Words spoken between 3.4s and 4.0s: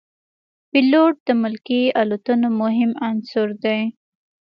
دی.